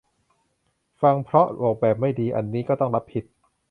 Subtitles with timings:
[0.99, 3.23] พังเพราะออกแบบไม่ดี อันนี้ก็ต้องรับผิด